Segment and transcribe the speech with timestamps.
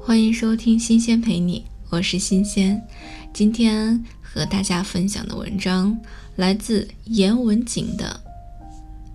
[0.00, 2.82] 欢迎收听《新鲜陪你》，我是新鲜。
[3.32, 5.98] 今天和大家分享的文章
[6.36, 8.20] 来自严文景的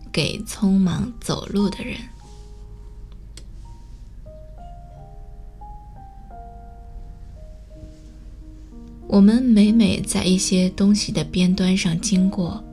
[0.11, 1.95] 《给匆忙走路的人》。
[9.07, 12.63] 我们每每在一些东西的边端上经过，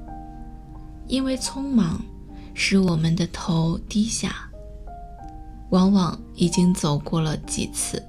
[1.07, 2.03] 因为匆忙，
[2.53, 4.50] 使我们的头低下。
[5.71, 8.03] 往往已经走过了几次，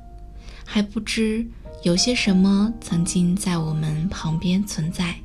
[0.65, 1.47] 还不知
[1.83, 5.15] 有些什么曾经在我们旁边存在。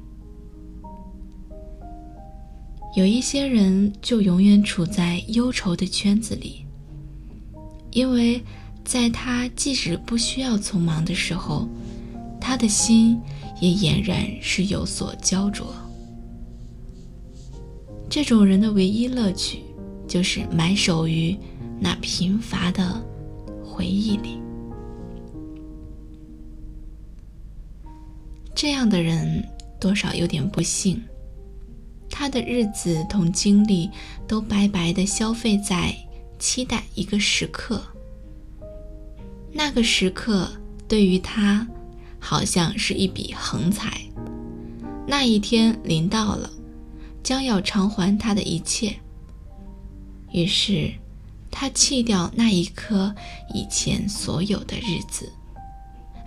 [2.94, 6.64] 有一些人就永远处在忧愁的圈子里，
[7.90, 8.42] 因为
[8.84, 11.68] 在他即使不需要匆忙的时候，
[12.40, 13.20] 他的心
[13.60, 15.74] 也俨然是有所焦灼。
[18.08, 19.62] 这种人的唯一乐趣，
[20.08, 21.36] 就是埋首于。
[21.78, 23.04] 那贫乏的
[23.62, 24.40] 回忆里，
[28.54, 29.46] 这样的人
[29.78, 30.98] 多少有点不幸。
[32.08, 33.90] 他的日子同精力
[34.26, 35.94] 都白白的消费在
[36.38, 37.82] 期待一个时刻。
[39.52, 40.50] 那个时刻
[40.88, 41.68] 对于他，
[42.18, 44.00] 好像是一笔横财。
[45.06, 46.50] 那一天临到了，
[47.22, 48.96] 将要偿还他的一切。
[50.32, 50.92] 于是。
[51.58, 53.14] 他弃掉那一刻
[53.54, 55.32] 以前所有的日子，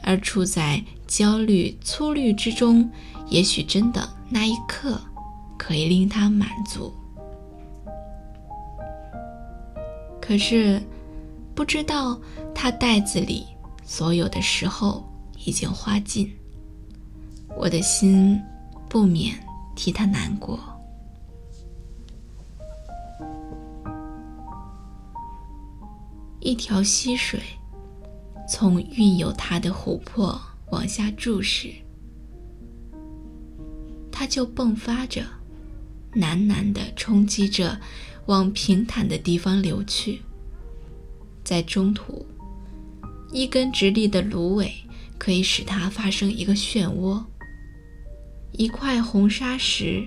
[0.02, 2.89] 而处在焦虑、粗虑之中，
[3.27, 5.00] 也许真的那一刻
[5.55, 6.92] 可以令他满足。
[10.20, 10.81] 可是，
[11.53, 12.20] 不知道
[12.55, 13.45] 他袋子里
[13.86, 15.08] 所有的时候
[15.45, 16.33] 已经花尽，
[17.55, 18.42] 我的心
[18.89, 19.36] 不免
[19.75, 20.59] 替他难过。
[26.50, 27.39] 一条溪水
[28.47, 31.72] 从蕴有它的湖泊往下注时，
[34.11, 35.23] 它就迸发着，
[36.15, 37.80] 喃喃地冲击着，
[38.26, 40.23] 往平坦的地方流去。
[41.43, 42.26] 在中途，
[43.31, 44.73] 一根直立的芦苇
[45.20, 47.23] 可以使它发生一个漩涡；
[48.54, 50.04] 一块红砂石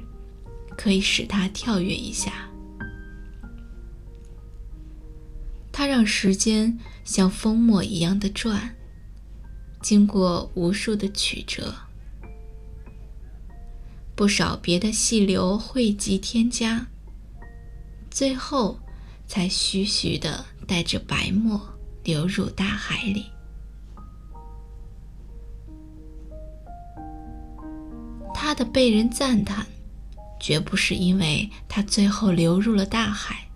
[0.77, 2.49] 可以使它跳跃一下。
[5.83, 8.73] 它让时间像风墨一样的转，
[9.81, 11.75] 经过无数的曲折，
[14.15, 16.87] 不少别的细流汇集添加，
[18.13, 18.79] 最后
[19.27, 21.61] 才徐徐的带着白沫
[22.05, 23.27] 流入大海里。
[28.33, 29.67] 它的被人赞叹，
[30.39, 33.49] 绝不是因为它最后流入了大海。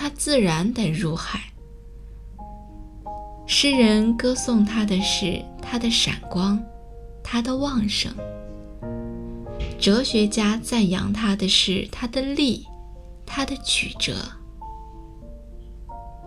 [0.00, 1.38] 他自然得入海。
[3.46, 6.58] 诗人歌颂他的是他的闪光，
[7.22, 8.10] 他的旺盛；
[9.78, 12.66] 哲学家赞扬他的是他的力，
[13.26, 14.14] 他的曲折。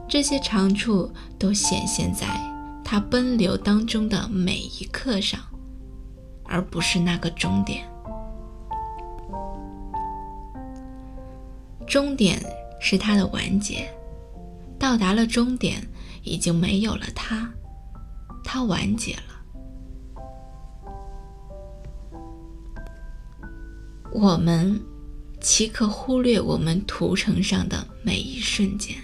[0.08, 2.28] 这些长处都显现在
[2.86, 5.40] 他奔流当中的每一刻上，
[6.44, 7.84] 而不是那个终点。
[11.88, 12.40] 终点。
[12.86, 13.90] 是他的完结，
[14.78, 15.82] 到达了终点，
[16.22, 17.50] 已经没有了他，
[18.44, 19.24] 他完结了。
[24.12, 24.78] 我们
[25.40, 28.98] 岂可忽略我们图层上的每一瞬间？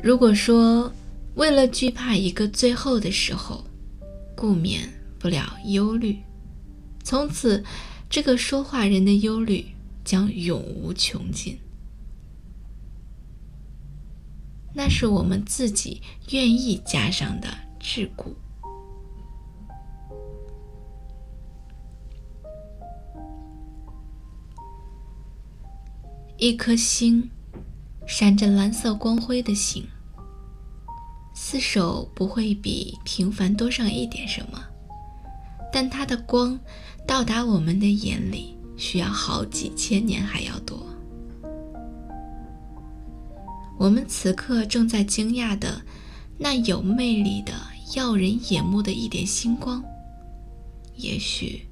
[0.00, 0.92] 如果说
[1.34, 3.64] 为了惧怕一个最后的时候，
[4.36, 4.88] 故免
[5.18, 6.16] 不了忧虑，
[7.02, 7.64] 从此。
[8.12, 9.64] 这个说话人的忧虑
[10.04, 11.58] 将永无穷尽，
[14.74, 17.48] 那是我们自己愿意加上的
[17.80, 18.34] 桎梏。
[26.36, 27.30] 一颗星，
[28.06, 29.88] 闪着蓝色光辉的星，
[31.34, 34.62] 四手不会比平凡多上一点什么，
[35.72, 36.60] 但它的光。
[37.04, 40.86] 到达我们的眼里，需要好几千年还要多。
[43.76, 45.82] 我们此刻正在惊讶的
[46.38, 47.52] 那有魅力的、
[47.96, 49.82] 耀人眼目的一点星光，
[50.94, 51.66] 也许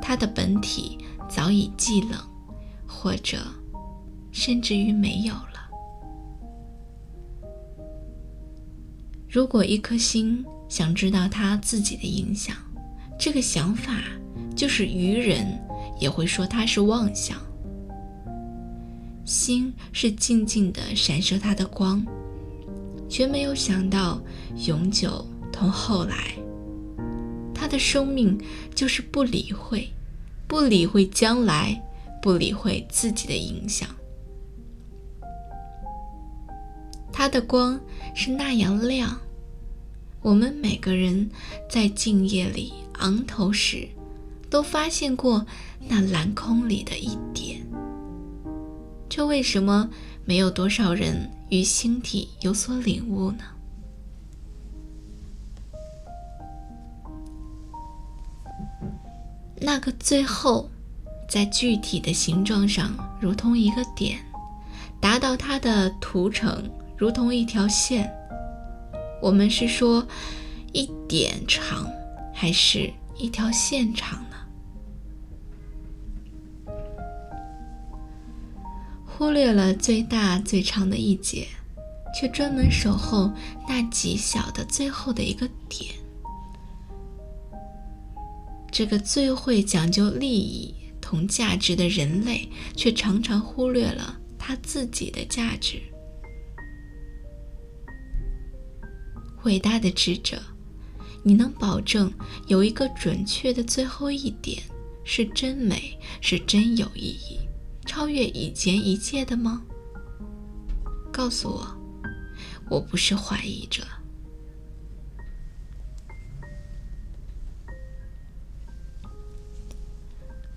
[0.00, 0.96] 它的本体
[1.28, 2.18] 早已寂冷，
[2.86, 3.46] 或者
[4.32, 5.68] 甚至于没有了。
[9.28, 12.56] 如果一颗星想知道它自己的影响，
[13.26, 13.92] 这个想法。
[14.54, 15.44] 就是愚人
[15.98, 17.36] 也会说他是妄想。
[19.24, 22.06] 心是静静的闪射它的光，
[23.08, 24.22] 却没有想到
[24.68, 26.36] 永久同后来。
[27.52, 28.40] 他的生命
[28.76, 29.90] 就是不理会，
[30.46, 31.82] 不理会将来，
[32.22, 33.88] 不理会自己的影响。
[37.12, 37.78] 他的光
[38.14, 39.20] 是那样亮，
[40.22, 41.28] 我们每个人
[41.68, 43.88] 在静夜里昂头时，
[44.48, 45.46] 都发现过
[45.88, 47.66] 那蓝空里的一点。
[49.08, 49.88] 这为什么
[50.24, 53.44] 没有多少人与星体有所领悟呢？
[59.58, 60.68] 那个最后，
[61.28, 64.18] 在具体的形状上如同一个点，
[65.00, 66.62] 达到它的图层。
[66.98, 68.10] 如同一条线，
[69.20, 70.06] 我们是说
[70.72, 71.86] 一点长，
[72.38, 74.36] 还是一条线长呢？
[79.06, 81.48] 忽略了最大最长的一节，
[82.14, 83.32] 却专门守候
[83.66, 85.94] 那极小的最后的一个点。
[88.70, 92.46] 这个最会讲究利益同价值的人类，
[92.76, 95.80] 却常常忽略了他自己的价值。
[99.44, 100.42] 伟大的智者，
[101.26, 102.08] 你能保证
[102.46, 104.62] 有一个准确的最后一点
[105.02, 107.40] 是真美，是真有意义，
[107.84, 109.60] 超越以前一切的吗？
[111.12, 111.76] 告诉我，
[112.70, 113.82] 我不是怀疑者，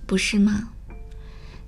[0.06, 0.72] 不是吗？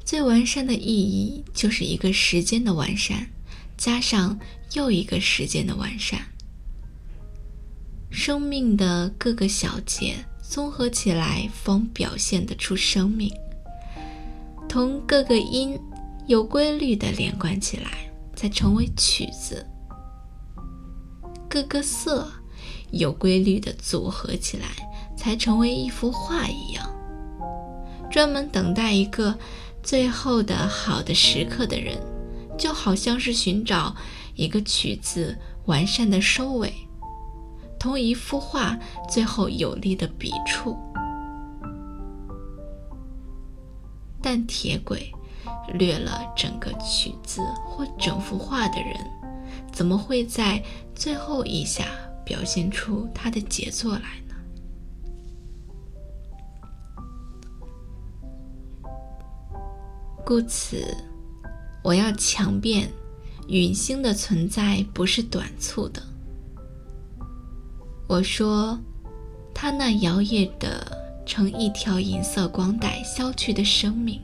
[0.06, 3.27] 最完善的意义就是一个时间的完善，
[3.75, 4.39] 加上
[4.74, 6.30] 又一个时间的完善。
[8.11, 13.33] 生命的各个小节综合起来，方表现得出生命。
[14.67, 15.79] 同各个音
[16.27, 17.89] 有规律的连贯起来，
[18.35, 19.65] 才成为曲子。
[21.49, 22.29] 各个色
[22.91, 24.67] 有规律的组合起来，
[25.17, 26.89] 才成为一幅画一样。
[28.11, 29.33] 专门等待一个
[29.81, 31.97] 最后的好的时刻的人，
[32.57, 33.95] 就好像是寻找
[34.35, 36.73] 一个曲子完善的收尾。
[37.81, 38.77] 同一幅画
[39.09, 40.77] 最后有力的笔触，
[44.21, 45.11] 但铁轨
[45.73, 48.95] 略了整个曲子或整幅画的人，
[49.71, 50.63] 怎么会在
[50.93, 51.87] 最后一下
[52.23, 54.35] 表现出他的杰作来呢？
[60.23, 60.85] 故此，
[61.83, 62.91] 我要强辩，
[63.47, 66.10] 陨星的存在不是短促的。
[68.11, 68.77] 我说，
[69.53, 74.19] 他那摇曳的成一条银色光带消去的生命，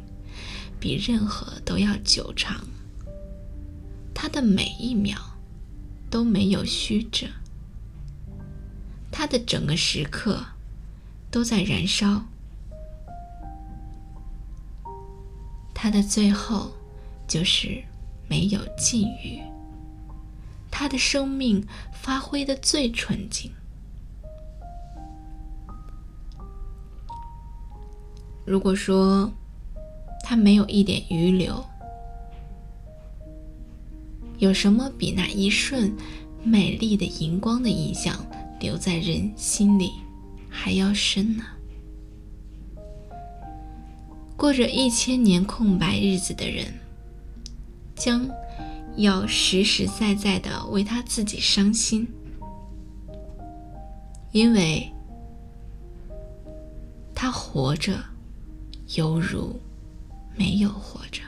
[0.77, 2.67] 比任何都要久长。
[4.13, 5.17] 他的每一秒
[6.09, 7.29] 都没有虚着，
[9.09, 10.43] 他的整个时刻
[11.31, 12.25] 都在燃烧。
[15.73, 16.73] 他的最后
[17.25, 17.81] 就是
[18.27, 19.41] 没有禁欲，
[20.69, 23.49] 他的生命发挥的最纯净。
[28.47, 29.29] 如果说
[30.23, 31.61] 它没有一点余留，
[34.37, 35.93] 有什么比那一瞬
[36.45, 38.15] 美丽的荧光的印象
[38.61, 39.91] 留在人心里
[40.49, 41.43] 还要深呢？
[44.37, 46.73] 过着一千年空白日子的人，
[47.97, 48.25] 将
[48.95, 52.07] 要实实在在的为他自己伤心，
[54.31, 54.89] 因为
[57.13, 57.93] 他活着。
[58.95, 59.59] 犹如
[60.37, 61.21] 没有活着。